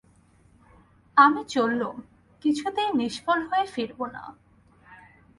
আমি 1.17 1.41
চললুম, 1.45 1.95
কিছুতেই 2.41 2.89
নিষ্ফল 2.93 3.39
হয়ে 3.49 3.65
ফিরব 3.65 3.99
না। 4.05 4.23